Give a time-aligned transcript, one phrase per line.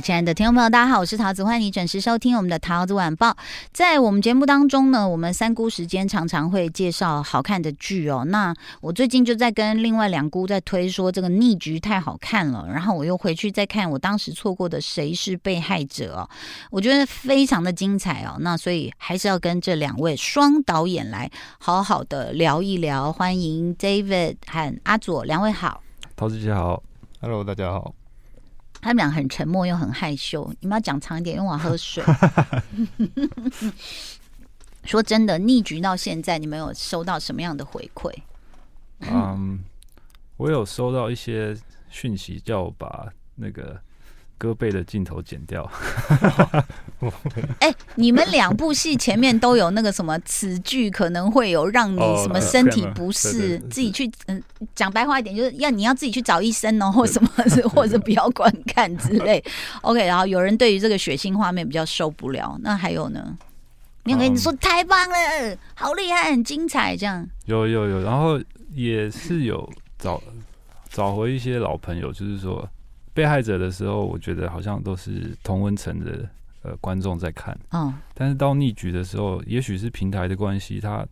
[0.00, 3.34] 亲爱的听众朋友，大家好，我是桃子，欢迎你准时收听我们的桃子晚报。
[3.72, 8.24] 在我们节目当中呢，我们三姑时间常常会介绍好看的剧哦。
[8.26, 16.28] 那我最近就在跟另外两姑在推说这个逆局太好看了，然后我又回去再看我当时错过的谁是被害者哦，
[16.70, 18.36] 我觉得非常的精彩哦。
[18.40, 23.10] 那所以还是要跟这两位双导演来好好的聊一聊。
[23.10, 25.82] 欢迎 David 和阿左两位好，
[26.14, 26.82] 桃子姐好
[27.20, 27.94] ，Hello 大家好。
[28.80, 32.04] 他们俩很沉默又很害羞，你们要讲长一点，因为我要喝水。
[34.84, 38.12] 说真的，逆局到现在，你们有收到什么样的回馈？
[39.00, 39.64] 嗯，
[40.36, 41.56] 我有收到一些
[41.90, 43.80] 讯息，叫我把那个。
[44.38, 45.70] 胳膊的镜头剪掉。
[47.60, 54.42] 哎，你们两部戏前面都有那个什么，此剧可能会有让你什么身体不适，自己去嗯，
[54.74, 57.28] 讲白话一点，就是要你要自己去找医生哦，或什么，
[57.70, 59.42] 或者不要观看之类。
[59.82, 63.36] OK，然后有人对于这个血腥画面比较受不了，那还有呢？
[64.04, 65.16] 你有跟你说太棒了，
[65.74, 67.28] 好厉害，很精彩，这样。
[67.44, 68.40] 有有有，然后
[68.72, 70.22] 也是有找
[70.90, 72.68] 找回一些老朋友，就是说。
[73.16, 76.28] 被害者的时候，我觉得好像都是同温层的
[76.62, 81.02] 呃观众在看，嗯，但是到逆局的时候，也许是平台的关系，他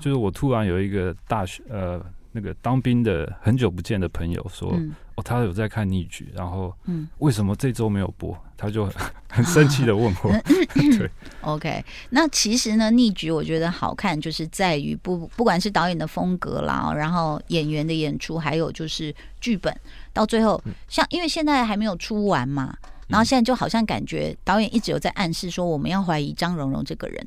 [0.00, 2.04] 就是我突然有一个大学呃
[2.36, 8.36] 那个当兵的很久不见的朋友说，嗯、哦，他有在看逆局，然后嗯，为什么这周没有播？
[8.58, 8.86] 他就
[9.26, 10.40] 很生气的问我，啊、
[10.98, 19.74] 对，OK，那其实呢，逆局我觉得好看，就是在于不不管是导演的风格啦，然后演员的演出，还有就是剧本。
[20.12, 22.76] 到最后，像因为现在还没有出完嘛，
[23.08, 27.26] 然后现在就好像感觉导演一直有在暗示说，我们要怀疑张荣荣这个人。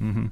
[0.00, 0.30] 嗯哼，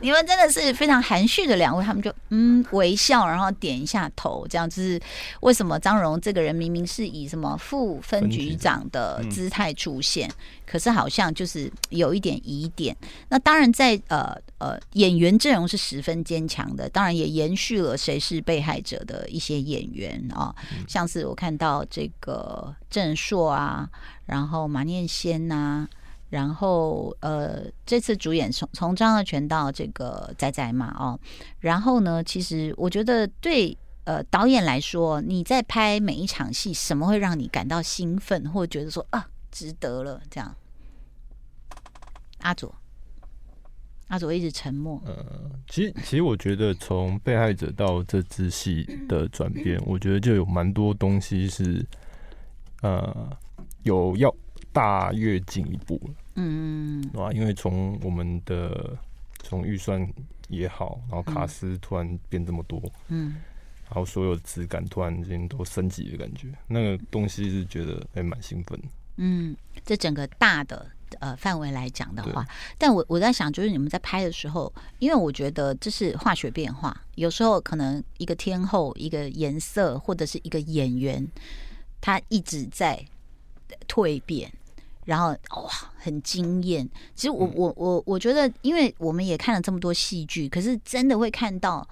[0.00, 5.00] 你们真的是非常含蓄的两位，他们就嗯微笑，然后点一下头，这样就是。
[5.40, 12.96] 为什么张荣这个人明明是以什么副分局长的姿态出现，嗯、可是好像就是有一点疑点？
[13.28, 23.88] 那当然在呃呃演员阵容是十分坚强的，当然也延续了谁是被害者的一些演员啊，嗯、像是我看到这个郑硕啊，
[24.26, 25.88] 然后马念先呐、啊。
[26.32, 31.20] 然后，呃，这次主演从从张二泉到这个仔仔嘛，哦，
[31.60, 40.56] 然后呢，其实我觉得对呃导演来说，你在拍每一场戏，什么会让你感到兴奋，或觉得说啊，值得了这样？
[42.38, 42.74] 阿佐，
[44.08, 45.02] 阿佐一直沉默。
[45.04, 45.14] 呃，
[45.68, 51.86] 其实其实我觉得从被害者到这支戏的转变， 我觉得就有蛮多东西是
[52.80, 53.28] 呃
[53.82, 54.34] 有要
[54.72, 56.14] 大跃进一步了。
[56.34, 58.96] 嗯，啊，因为从我们的
[59.42, 60.06] 从预算
[60.48, 63.36] 也好，然后卡斯突然变这么多，嗯，
[63.86, 68.80] 然后所有质感突然间都升级的感觉，那个东西是觉得还蛮兴奋。
[69.16, 69.54] 嗯，
[69.84, 72.46] 这整个大的呃范围来讲的话，
[72.78, 81.28] 但我我在想，就是你们在拍的时候，因为我觉得这是化学变化，有时候可能一个天后、一个颜色或者是一个演员，
[82.00, 83.04] 他一直在
[83.86, 84.50] 蜕变。
[85.04, 85.28] 然后
[85.62, 86.88] 哇，很惊艳。
[87.14, 91.86] 其实我我我我觉得，因为我们也看了这么多戏剧，可是真的会看到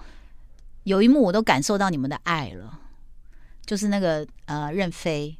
[0.83, 2.79] 有一幕，我都感受到你们的爱了。
[3.65, 5.35] 就是那个呃，任飞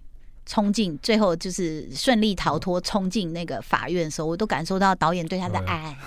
[0.45, 5.97] 冲进，最后就是顺利逃脱，冲进那个法院的时候，我都感受到导演对他的爱，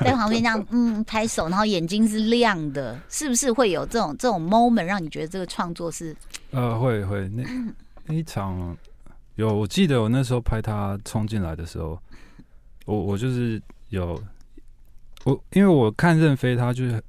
[0.00, 6.16] 在旁边这样嗯拍手，然后眼睛是亮的，是不是会有这种这种 moment 让你觉得这个创作是？
[6.52, 7.44] 呃，会会那
[8.06, 8.76] 那一场。
[9.36, 11.98] 有，我记得我那时候拍他冲进来的时候，
[12.86, 14.20] 我我就是有
[15.24, 17.02] 我，因为我看任飞，他就是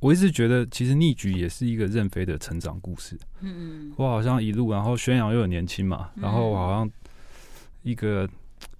[0.00, 3.16] 我一直觉得其实逆局也是一个任飞的成长故事。
[3.40, 6.90] 嗯，我好像一路，然后宣扬又很年轻嘛，然后好像
[7.82, 8.28] 一个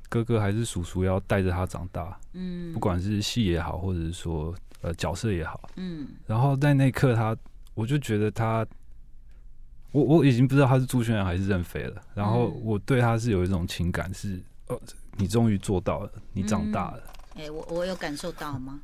[0.08, 2.18] 哥哥还是叔叔要带着他长大。
[2.32, 5.70] 嗯，不管是戏也好，或者是说呃角色也好。
[5.76, 7.36] 嗯，然后在那一刻他，
[7.74, 8.66] 我就觉得他。
[9.92, 14.80] 我我已经不知道他是朱轩还是任飞了，然后我对他是有一种情感是，是哦，
[15.16, 17.02] 你终于做到了，你长大了。
[17.36, 18.80] 哎、我我有感受到吗？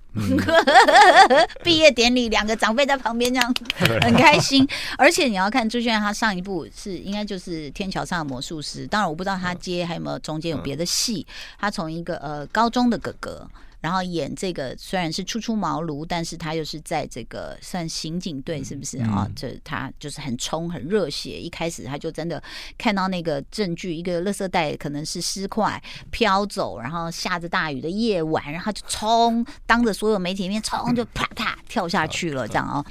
[1.64, 3.54] 毕、嗯、 业典礼两个长辈在旁边这样
[4.00, 4.64] 很开心，
[4.96, 11.26] 而且你要看朱轩他上一部是应该就是《天桥上的魔术师》，当然我不知道他接还有没有中间有别的戏。
[11.58, 13.44] 他从一个呃高中的哥哥。
[13.84, 19.28] 然后演这个虽然是初出茅庐，但是他又是在这个算刑警队，是不是啊？
[19.36, 21.38] 这、嗯、他就是很冲、很热血。
[21.38, 22.42] 一开始他就真的
[22.78, 25.78] 看到那个证据，一个垃圾袋可能是尸块
[26.10, 32.82] 飘走，然后下着大雨的夜晚，然后他就冲，当着所有媒体面冲，就啪啪跳下去了，这样啊。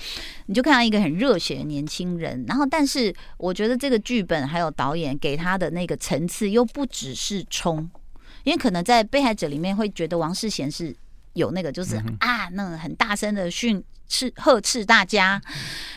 [0.46, 7.90] 你就看到一个很热血的年轻人，然后但是我觉得这个剧本还有导演给他的那个层次又不只是冲。
[8.44, 10.96] 因为可能在被害者里面会觉得王世贤是
[11.34, 15.42] 有那个，就是啊，那个很大声的训斥呵斥大家。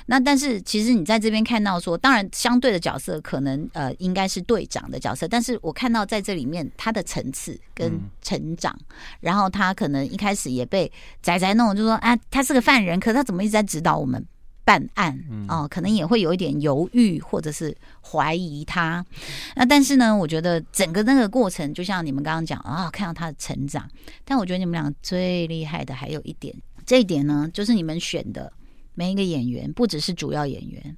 [0.07, 8.79] 那但是其实你在这边看到说，当然相对的角色可能呃应该是队长的角色，但是我看到在这里面他的层次跟成长，
[9.21, 10.91] 然后他可能一开始也被
[11.21, 14.25] 仔仔弄，就说啊，他是个犯人，可是他怎么一直在指导我们？
[14.67, 15.17] 办案
[15.49, 17.73] 哦、呃，可能也会有一点犹豫，或者是
[18.03, 19.07] 怀疑他。
[19.55, 23.89] 那但是呢，我觉得整个那个过程，就像你们刚刚讲啊，看到他的成长。
[24.25, 26.53] 但我觉得你们俩最厉害的还有一点，
[26.85, 28.53] 这一点呢，就是你们选的
[28.95, 30.97] 每一个演员，不只是主要演员，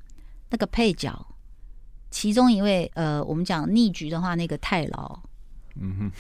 [0.49, 1.27] 那个配角，
[2.11, 5.21] 其中一位呃，我们讲逆局的话，那个太牢，
[5.79, 6.13] 嗯哼。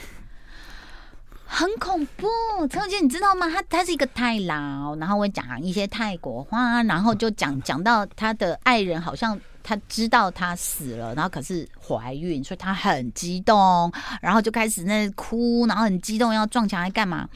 [1.51, 2.29] 很恐怖，
[2.69, 3.49] 陈友杰，你知道吗？
[3.49, 13.91] 他他是一个太老，然后会讲一些泰国话，然后就讲讲到他的爱人好像他知道他死了，然后可是怀孕，所以他很激动，
[14.21, 17.27] 然后就开始那哭，然后很激动要撞墙来干嘛？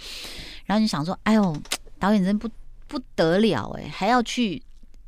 [0.66, 1.56] 然后你想说，哎呦，
[1.98, 2.48] 导演真不
[2.86, 4.62] 不得了哎，还要去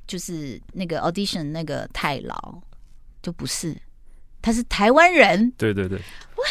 [0.07, 2.59] 就是那个 audition 那个太老，
[3.23, 3.77] 就不是，
[4.41, 6.45] 他是台湾人，对对对，哇。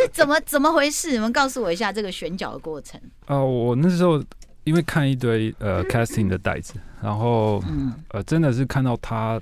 [0.00, 1.12] 这怎么怎么回事？
[1.12, 2.98] 你们告诉我一下这个选角的过程。
[3.26, 4.22] 啊、呃，我那时候
[4.64, 9.40] 因为看一堆呃 casting 的袋子，然后、嗯、呃真的是看到他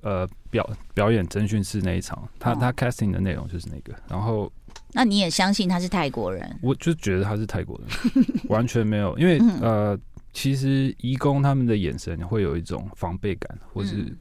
[0.00, 3.96] 呃表表演征讯室那一场，他、哦、他 casting 的内容就是那个。
[4.08, 4.50] 然后
[4.92, 6.58] 那你也相信他是泰国人？
[6.60, 9.96] 我就觉得他是泰国人， 完全没有，因为呃
[10.32, 14.12] 其实移工他们的眼神会有一种防备感，或是。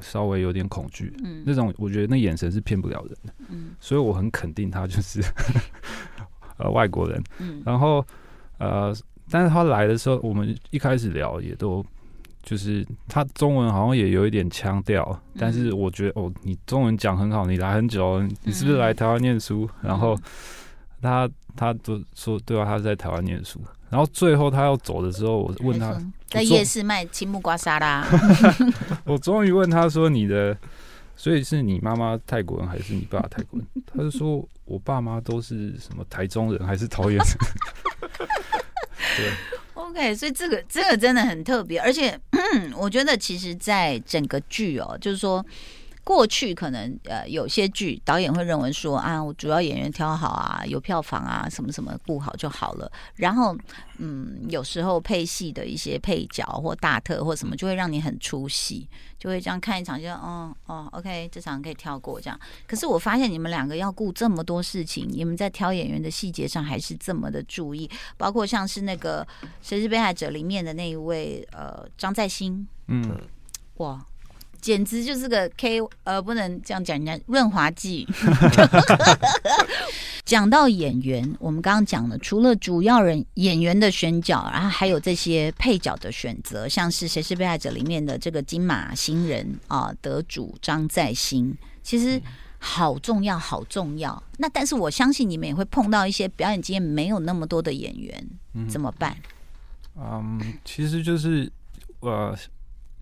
[0.00, 5.20] 稍微有点恐惧，嗯，那种我觉得那眼神是骗不了人的，嗯，所以我很肯定他就是
[6.58, 8.04] 呃外国人，嗯，然后
[8.58, 8.94] 呃，
[9.30, 11.84] 但是他来的时候，我们一开始聊也都
[12.42, 15.02] 就是他中文好像也有一点腔调，
[15.34, 19.68] 嗯，但是我觉得哦，你中文讲很好，你来很久，你是不是来台湾念书？
[19.82, 20.16] 嗯，然后
[21.02, 23.60] 他他都说对啊，他是在台湾念书。
[23.90, 28.06] 然后最后他要走的时候，我问他在夜市卖青木瓜沙拉。
[29.04, 30.56] 我终于问他说：“你的，
[31.16, 37.26] 所以是你妈妈泰国人还是你爸泰国人？”他就说：“我爸妈都是什么台中人还是桃园人。
[39.18, 39.30] ”对
[39.74, 42.16] ，OK，所以这个这个真的很特别，而且
[42.78, 45.44] 我觉得其实，在整个剧哦，就是说。
[46.10, 52.90] 过去可能呃有些剧导演会认为说啊，我主要演员挑好啊，有票房啊，什么什么顾好就好了。
[53.14, 53.56] 然后
[53.98, 58.88] 嗯，有时候配戏的一些配角或大特或什么，就会让你很出戏，
[59.20, 62.36] 就会这样看一场就哦哦，OK，这场可以跳过这样。
[62.66, 69.24] 可是我发现你们两个要顾这么多事情，你们在挑演员的细节上还是这么的注意，包括像是那个
[69.62, 73.16] 《谁是被害者》里面的那一位呃张在兴，嗯，
[73.76, 74.04] 哇。
[74.60, 78.06] 简直就是个 K，呃，不能这样讲人家润滑剂。
[80.24, 92.20] 讲到演员，我们刚刚讲了，除了主要人演员的选角，然后还有这些配角的选择，像是《谁是被害者》里面的这个金马新人啊得主张在兴，其实
[92.58, 94.22] 好重要，好重要。
[94.38, 98.28] 那但是我相信你们也会碰到一些表演经验没有那么多的演员，
[98.68, 99.16] 怎么办？
[99.96, 101.50] 嗯，其实就是
[102.00, 102.36] 呃。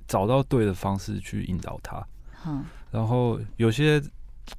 [0.09, 2.05] 找到对的方式去引导他，
[2.47, 4.03] 嗯，然后有些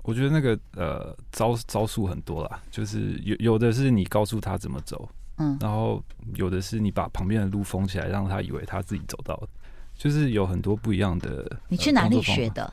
[0.03, 6.01] 我觉得那个呃招招数很多啦，就是有有的是你告诉他怎么走，嗯，然后
[6.36, 9.50] 有的是你把旁边的路封起来，让他以为他自己走到了，
[9.98, 11.60] 就是有很多不一样的。
[11.68, 12.72] 你去哪里学的？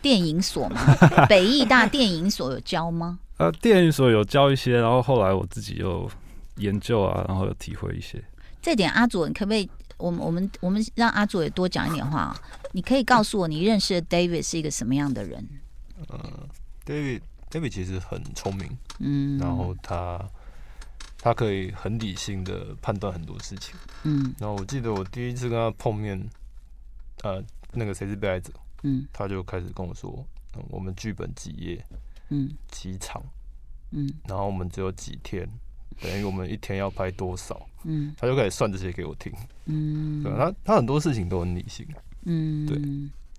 [0.00, 0.80] 电影所吗？
[1.28, 3.18] 北艺大电影所有教吗？
[3.38, 6.08] 呃，电影所有教一些，然后后来我自己又
[6.56, 8.22] 研究啊，然后有体会一些。
[8.60, 9.68] 这点阿祖，你可不可以？
[9.98, 12.20] 我们我们我们让阿祖也多讲一点话。
[12.20, 15.42] 啊你可以告诉我，你认识的 David 是一个什么样的人？
[16.10, 16.48] 嗯
[16.84, 20.22] ，David David 其实很聪明，嗯，然后他
[21.16, 24.34] 他可以很理性的判断很多事情，嗯。
[24.38, 26.22] 然后我记得我第一次跟他碰面，
[27.22, 28.52] 呃，那个谁是被害者？
[28.82, 30.22] 嗯，他就开始跟我说，
[30.54, 31.82] 嗯，我们剧本几页，
[32.28, 33.22] 嗯，几场，
[33.92, 35.48] 嗯，然后我们只有几天。
[36.00, 37.60] 等于我们一天要拍多少？
[37.84, 39.32] 嗯，他就开始算这些给我听。
[39.66, 41.86] 嗯，对，他他很多事情都很理性。
[42.24, 42.80] 嗯，对。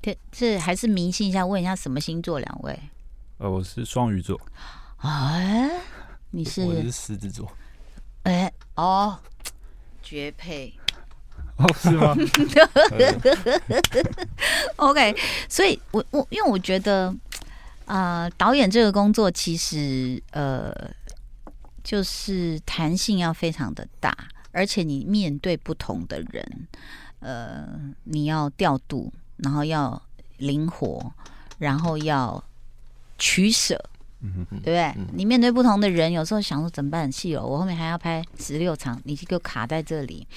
[0.01, 2.39] 这这还是迷信一下，问一下什么星座？
[2.39, 2.79] 两位？
[3.37, 4.39] 呃，我是双鱼座。
[4.99, 5.69] 哎，
[6.31, 6.63] 你是？
[6.63, 7.51] 我是狮子座。
[8.23, 9.19] 哎哦，
[10.01, 10.73] 绝配
[11.57, 12.15] 哦，是吗？
[14.77, 15.13] OK，
[15.49, 17.13] 所以我我因为我觉得
[17.85, 20.73] 啊、呃，导演这个工作其实呃，
[21.83, 24.15] 就是弹性要非常的大，
[24.51, 26.67] 而且你面对不同的人，
[27.19, 27.67] 呃，
[28.03, 30.01] 你要调度，然后要
[30.37, 31.13] 灵活，
[31.57, 32.43] 然后要
[33.17, 33.89] 取舍。
[34.21, 34.81] 嗯对不对？
[34.97, 37.09] 嗯、你面对不同的人，有时候想说怎么办？
[37.11, 40.27] 戏哦，我后面还要拍十六场，你给我卡在这里。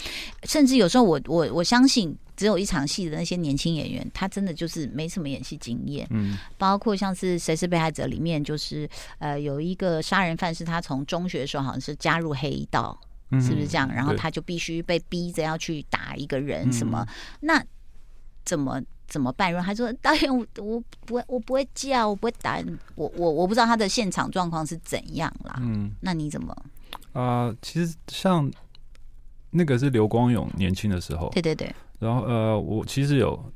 [0.45, 6.07] 甚至有时候我，我我我相信，只有一场戏的那些年轻演员，他真的就是没什么演戏经验。
[6.11, 12.99] 嗯，包括像是《谁是被害者》里面，就是呃，有一个杀人犯是他从中学的时候好像是加入黑道，
[13.31, 13.93] 嗯、是不是这样？
[13.93, 17.05] 然后他就必须被逼着要去打一个人，什么？
[17.09, 17.65] 嗯、那
[18.45, 18.81] 怎么？
[19.09, 19.53] 怎么办？
[19.53, 22.59] 然后他说：“导演，我我不会，我不会叫，我不会打。
[22.95, 25.57] 我我我不知道他的现场状况是怎样啦。
[25.61, 26.51] 嗯，那你怎么？
[27.13, 28.51] 啊、呃，其实像
[29.51, 31.75] 那个是刘光勇年轻的时候，对对对。
[31.99, 33.53] 然后呃，我其实有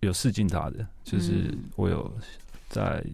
[0.00, 2.12] 有试镜他的，就是我有
[2.68, 3.04] 在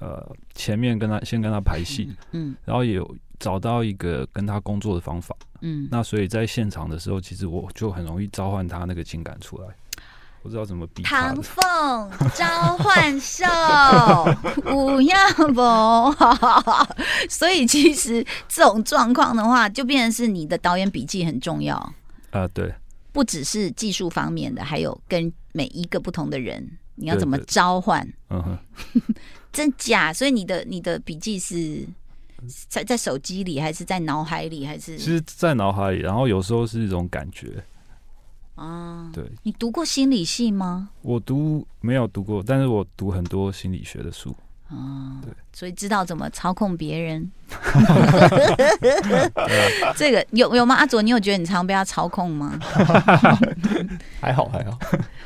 [0.00, 9.68] 呃前面跟他先跟他排戏，嗯，然后也有找到一个跟他工作的方法，嗯，那所以在现场的时候，其实我就很容易召唤他那个情感出来。”
[10.42, 11.02] 不知道怎么比。
[11.04, 13.44] 唐凤召唤兽，
[14.62, 15.16] 不要
[15.54, 16.14] 不，
[17.30, 21.92] 所以其实这种状况的话，就变成是你的导演笔记很重要啊、
[22.32, 22.48] 呃。
[22.48, 22.74] 对，
[23.12, 28.06] 不只是技术方面的，还有跟每一个不同的人，你要怎么召唤？
[28.30, 28.58] 嗯哼，
[29.52, 30.12] 真假？
[30.12, 31.86] 所以你的你的笔记是
[32.68, 34.98] 在在手机里，还是在脑海里，还是？
[34.98, 37.62] 其实，在脑海里，然后有时候是一种感觉。
[38.54, 40.90] 啊，对，你读过心理系吗？
[41.00, 44.34] 我读没有读过，但是我读很多心理学的书。
[44.68, 47.30] 啊，对，所以知道怎么操控别人。
[49.96, 50.74] 这个有有吗？
[50.74, 52.58] 阿卓，你有觉得你常被他操控吗？
[54.20, 54.78] 还好还好。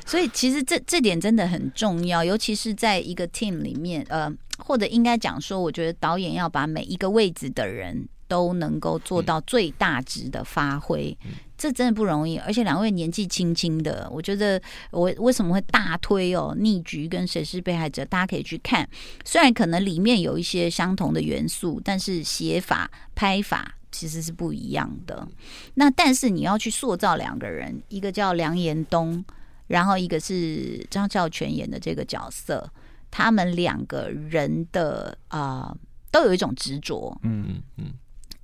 [0.04, 11.16] 所以其实这这点真的很重要，尤其是在一个 team 里面，呃，或者应该讲说，我觉得导演要把每一个位置的人都能够做到最大值的发挥。
[11.24, 16.54] 嗯这真的不容易，而且两位年纪轻轻的，我觉得我为什么会大推哦？
[16.58, 18.86] 逆局跟谁是被害者，大家可以去看。
[19.24, 25.26] 虽然可能里面有一些相同的元素，但是写法、拍法其实是不一样的。
[25.72, 29.24] 那但是你要去塑造两个人，一个叫梁延东，
[29.66, 32.70] 然后一个是张孝全演的这个角色，
[33.10, 35.78] 他们两个人的啊、呃，
[36.10, 37.18] 都有一种执着。
[37.22, 37.94] 嗯嗯嗯。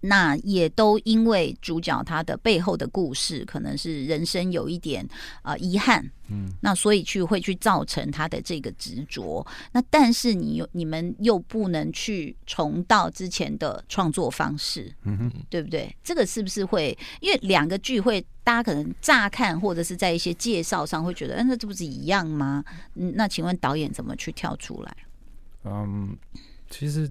[0.04, 5.08] 那也都因为主角他的背后的故事，可能是人生有一点
[5.42, 9.46] 呃遗憾，嗯，那所以去会去造成他的这个执着。
[9.70, 15.94] 那但是你又你们又不能去重蹈之前的创作方式，嗯哼，对不对？
[16.02, 22.64] 这个是不是会因为两个剧会大家可能乍看或者是在一些介绍上会觉得，嗯，那这不是一样吗？
[22.96, 24.96] 嗯，那请问导演怎么去跳出来？
[25.62, 26.16] 嗯，
[26.68, 27.08] 其实。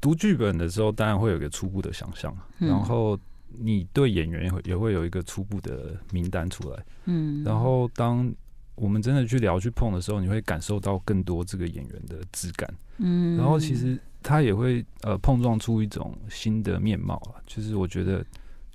[0.00, 3.18] 读剧本的时候，当然会有一个初步的想象，嗯、然后
[3.58, 8.32] 你对演员也会也会有一个初步的名单出来，嗯，然后当
[8.74, 18.24] 我们真的去聊去碰的时候，你会感受到更多这个演员的质感，嗯，然后其实他也会呃碰撞出一种新的面貌啊，就是我觉得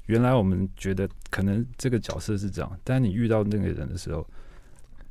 [0.07, 4.27] 原来我们觉得可能这个角色是这样，但你遇到那个人的时候，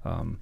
[0.05, 0.35] 嗯，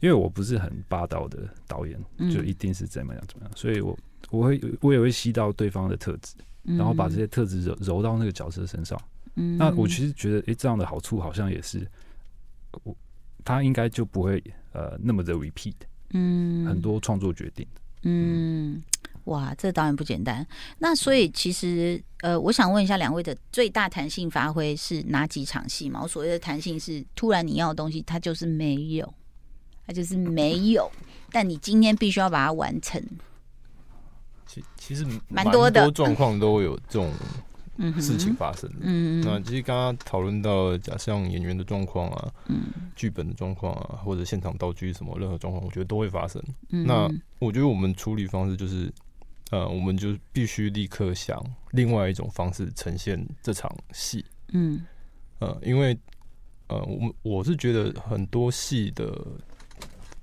[0.00, 1.98] 因为我不是很霸道的导演，
[2.30, 3.96] 就一定是怎么样怎么样，所以我。
[4.30, 9.00] 我会，我也会吸到对方的特质，然后把这些特质揉揉到那个角色身上。
[9.36, 11.86] 嗯，那我其实觉得，诶，这样的好处好像也是，
[12.84, 12.96] 我
[13.44, 15.74] 他应该就不会呃那么的 repeat。
[16.10, 17.66] 嗯，很多创作决定。
[18.02, 18.80] 嗯，
[19.24, 20.46] 哇，这导演不简单。
[20.78, 26.00] 那所以其实呃，我想问一下两位的最大弹性发挥是哪几场戏嘛？
[26.02, 29.12] 我所谓的弹性是，突然你要的东西，它就是没有，
[29.86, 30.88] 它就是没有，
[31.32, 33.02] 但你今天必须要把它完成。
[34.54, 37.10] 其其实蛮多的状况都会有这种
[38.00, 38.76] 事情发生的。
[38.82, 46.40] 嗯，那其实刚刚讨论到，假像演员的状况啊，嗯，剧本的状况啊，或者现场道具什么任何状况，我觉得都会发生。
[46.68, 48.92] 那我觉得我们处理方式就是，
[49.50, 54.24] 呃，我们就必须立刻想另外一种方式呈现这场戏。
[54.52, 54.86] 嗯，
[55.40, 55.98] 呃，因为
[56.68, 59.12] 呃，我我是觉得很多戏的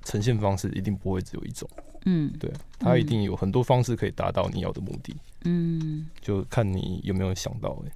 [0.06, 1.70] 呈现方式一定不会只有一种。
[2.06, 5.16] 嗯，对，他一定有很多方式可以达到你要的目的。
[5.46, 7.92] 嗯，就看你有没有想到哎、欸。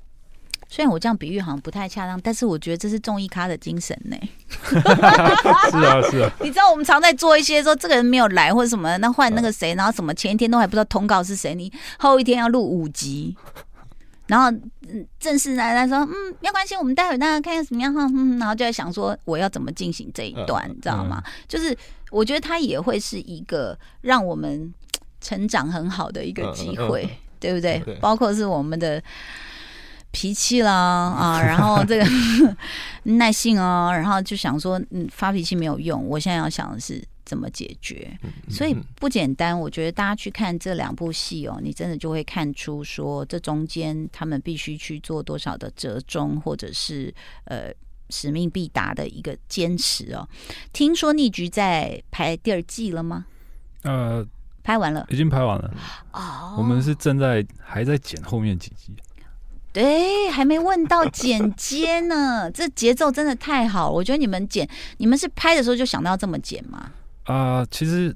[0.68, 4.30] 虽然我这样比喻好像不太恰当，但是我觉得这是综艺咖的精神呢、欸。
[5.70, 6.32] 是啊，是啊。
[6.42, 13.36] 你知道我们常在做一些说这个人没有来或者什么，那换那个谁，然后什么前一天都还不知道通告是谁，你后一天要录五集，
[14.28, 14.50] 然后
[14.88, 21.24] 嗯，正式来来说，嗯，没关系，我们待会大家看看怎么样哈，嗯，然后就在想说我要怎么进行这一段，你知道吗？
[21.48, 21.78] 就是
[22.12, 24.74] 我觉得它也会是一个让我们
[25.22, 27.80] 成长很好的一个机会，对不对？
[28.02, 29.02] 包括是我们的。
[30.18, 32.06] 脾气啦啊，然后这个
[33.04, 36.08] 耐性哦，然后就想说，嗯，发脾气没有用。
[36.08, 38.18] 我现在要想的是怎么解决，
[38.50, 39.60] 所以不简单。
[39.60, 47.14] 我觉得大家去看这两部戏哦，你真的就会看出说，这中间他们必须去做多少的折中，或者是
[47.46, 47.74] 呃
[48.12, 50.28] 使命必达的一个坚持哦。
[50.72, 53.26] 听说逆局在拍第二季了吗？
[53.82, 54.26] 呃，
[54.64, 55.74] 拍完了，已经拍完了。
[56.12, 58.94] 哦，我们是正在还在剪后面几集。
[59.74, 63.92] 对，还没问到剪接呢，这节奏真的太好。
[63.92, 64.66] 我觉得你们剪，
[65.00, 66.92] 你们是拍的时候就想到要这么剪吗？
[67.26, 68.16] 啊、呃，其实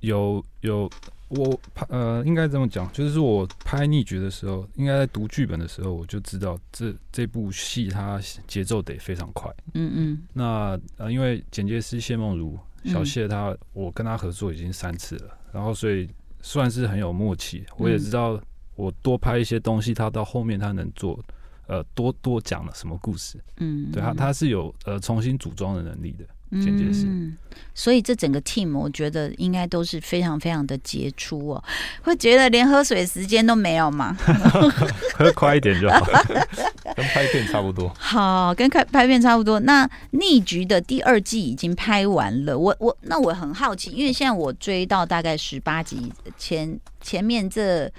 [0.00, 0.88] 有有
[1.28, 9.50] 我拍呃，应该这么讲，就是我拍逆局的时候，应该在读剧本的时候，我就知道这这部戏它节奏得非常快。
[9.74, 10.22] 嗯嗯。
[10.32, 16.08] 那呃，因为剪接师谢梦如小谢他，嗯、我跟他合作已经三次了，然后所以
[16.40, 17.64] 算是很有默契。
[17.78, 18.34] 我也知道。
[18.34, 18.42] 嗯
[18.76, 21.18] 我多拍一些东西，他到后面他能做，
[21.66, 23.42] 呃，多多讲了什么故事？
[23.56, 26.26] 嗯，对他他是有呃重新组装的能力的，
[26.60, 27.06] 剪接师。
[27.06, 27.36] 嗯，
[27.74, 31.64] 所以这整个 team 我觉得应该都是非常非常的杰出哦。
[32.02, 34.16] 会觉得连喝水时间都没有吗？
[35.14, 36.06] 喝快一点就好，
[36.94, 37.92] 跟拍片差不多。
[37.98, 39.60] 好，跟开拍片差不多。
[39.60, 47.90] 那逆局的第二季已经拍完了，我我那我很好奇，因为现在我追到大概十八集前前面这。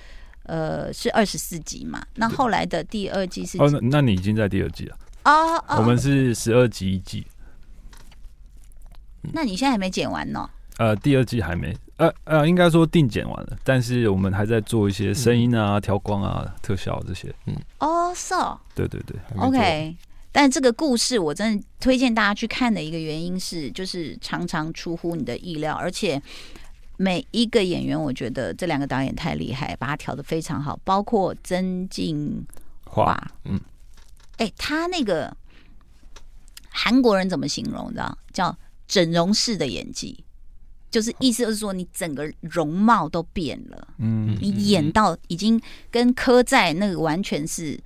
[0.49, 2.01] 呃，是二十四集嘛？
[2.15, 3.57] 那后来的第二季是？
[3.57, 4.95] 哦，那那你已经在第二季了
[5.25, 5.61] 哦。
[5.67, 7.27] 哦，我们是十二集一季。
[9.33, 10.49] 那你现在还没剪完呢？
[10.77, 17.33] 呃，第二季还没，呃呃，应该说定剪完了，但是我们还在做一些声音啊、调、嗯、光啊、特效这些。
[17.45, 19.95] 嗯，哦，so，对对对，OK。
[20.31, 26.21] 但这个故事我真的推荐大家去看的一个原因是，就是常常出乎你的意料，而且。
[26.99, 32.43] 每一个演员，我觉得这两个导演太厉害，把他调的非常好，包括曾静
[32.85, 33.15] 华，
[33.45, 33.61] 嗯，
[34.37, 35.31] 哎，他那个
[36.71, 37.93] 韩国人怎么形容？
[37.93, 40.23] 的叫整容式的演技，
[40.89, 47.79] 就是意思就是说你整个容貌都变了，嗯，你演到已经跟柯在那个完全是。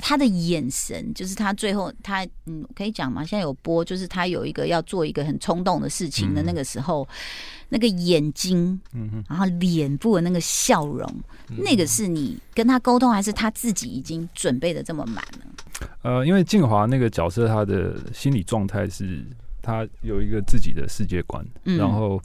[0.00, 3.24] 他的眼神，就是他最后他嗯，可以讲吗？
[3.24, 11.04] 现在有播，就是他有一个要做一个很冲动的事情的那个时候，嗯、那个眼睛，嗯，然后脸部的那个笑容，
[11.50, 15.88] 嗯、那个是你跟他沟通，还是他自己已经准备的这么满了？
[16.02, 19.26] 呃，因为静华那个角色，他的心理状态是
[19.68, 22.18] 他有一个自己的世界观，嗯、然后，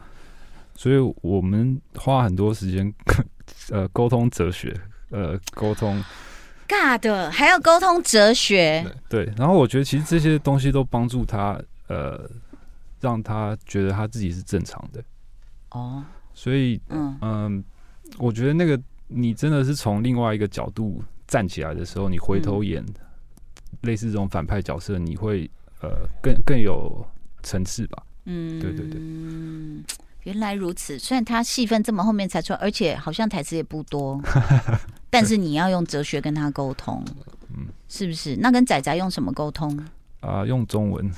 [0.75, 2.93] 所以我们花很多时间，
[3.69, 4.73] 呃，沟通哲学，
[5.09, 6.01] 呃，沟通。
[6.65, 8.85] 尬的，还要沟通哲学。
[9.09, 12.27] 对，然后我觉得其实这些东西都帮助他，呃，
[13.01, 15.03] 让他觉得他自己是正常的。
[15.71, 16.01] 哦，
[16.33, 17.63] 所以，嗯嗯、
[18.05, 22.81] 呃，我觉得那个你真的是从另外一个角度站起来的时候，你回头演
[23.81, 25.49] 类似这种反派角色，你会
[25.81, 27.05] 呃更更有
[27.43, 28.01] 层次吧？
[28.25, 28.99] 嗯，对对对。
[30.23, 34.19] 原来如此，虽然他戏份这么后面才出来，而且好像台词也不多，
[35.11, 37.03] 但是你要用哲学跟他沟通，
[37.49, 38.37] 嗯，是不是？
[38.37, 39.77] 那跟仔仔用什么沟通？
[40.21, 41.11] 啊、呃，用中文。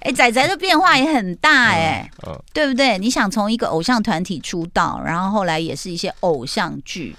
[0.00, 2.98] 哎、欸，仔仔的变化也很大哎、欸，嗯嗯、对不对？
[2.98, 7.14] 你想从一个偶像团体出道，然后后来也是一些偶像剧。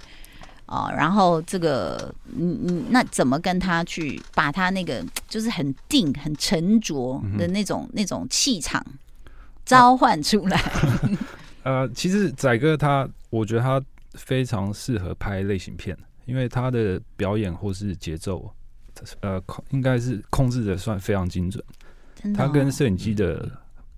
[0.71, 8.81] 哦，然后这个，嗯嗯，那怎么跟他去把他那个就是很定、很沉着的那种、嗯、那种气场
[9.65, 10.57] 召唤出来？
[11.63, 18.49] 呃，其实仔哥他，我觉得他非常适合拍类型片，因为他的表演或是节奏，
[19.19, 21.61] 呃，应该是控制的算非常精准。
[22.33, 23.45] 他跟摄影机的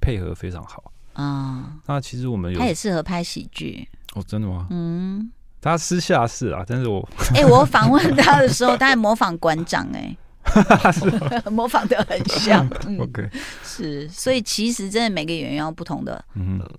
[0.02, 1.22] 配合非常好啊。
[1.68, 4.66] 嗯、那其实我们有他也适合拍喜剧哦，真的吗？
[4.72, 5.32] 嗯。
[5.64, 10.14] 他私下是啊，但是我哎、欸，我访问他的时候，他还模仿馆长哎、
[10.54, 12.68] 欸，模仿的很像。
[12.86, 13.30] 嗯、OK，
[13.64, 16.24] 是，所以其实真的每个演员要不同的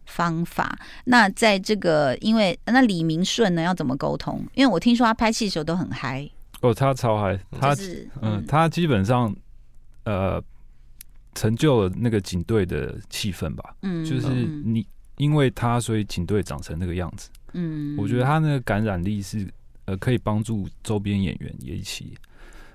[0.05, 0.77] 方法。
[0.81, 4.45] 嗯、那在这个，因为那李明顺呢要怎么沟通？
[4.55, 6.29] 因为我听说他拍戏的时候都很嗨。
[6.61, 9.35] 哦，他超嗨，他、就是、嗯，他基本上
[10.05, 10.43] 呃
[11.35, 13.75] 成就了那个警队的气氛吧。
[13.81, 17.31] 嗯，就是你因为他，所以警队长成那个样子。
[17.55, 19.49] 嗯，我觉得他那个感染力是
[19.87, 22.15] 呃，可以帮助周边演员也一起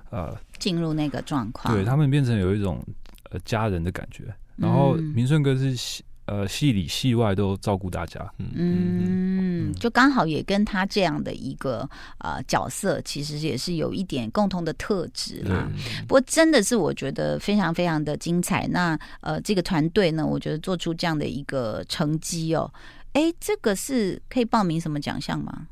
[0.09, 2.83] 呃进入那个状况，对他们变成有一种
[3.31, 4.23] 呃家人的感觉。
[4.55, 8.19] 然后明顺哥是呃戏里戏外都照顾大家。
[8.37, 15.67] 嗯，就刚好也跟他这样的一个呃角色，其实也是有一点共同的特质啦。
[16.07, 18.67] 不过真的是我觉得非常非常的精彩。
[18.67, 22.69] 那呃这个团队呢，我觉得做出这样的一个成绩哦，
[23.13, 25.67] 哎，这个是可以报名什么奖项吗？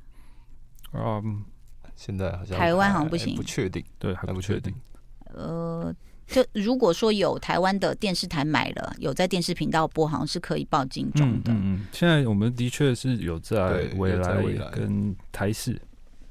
[0.94, 1.44] 嗯，
[1.96, 4.74] 现在好像台湾好像不行，不确定，对，还不确定。
[5.34, 5.94] 呃。
[6.30, 11.54] 就如果说有台湾的电视台买了，有在电视频道播，好像是可以报金钟的。
[11.54, 15.82] 嗯嗯，现在我们的确是有在未来跟台视。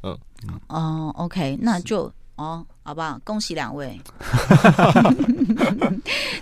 [0.03, 0.15] 嗯
[0.47, 0.61] 嗯。
[0.69, 3.19] 哦，OK，那就哦，好不好？
[3.25, 4.01] 恭喜两位。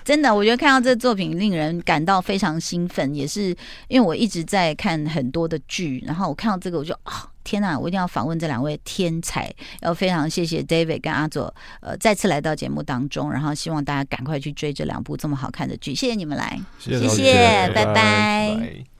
[0.05, 3.57] 真的，我觉得看到这作品令人感到非常兴奋，也是
[3.89, 7.31] 因为我一直在看很多的剧，然后我看到这个我就啊。
[7.45, 9.55] 天呐，我一定要访问这两位天才！
[9.83, 15.95] 要非常谢谢 David 跟阿佐，呃，再次来到节目当中，然后希望大家赶快去追这两部这么好看的剧。
[15.95, 17.93] 谢谢你们来，谢谢，谢谢拜拜。
[17.93, 18.94] 拜拜。